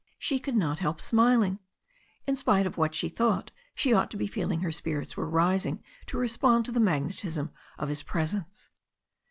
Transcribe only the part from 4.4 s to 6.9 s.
her spirits were rising to respond to the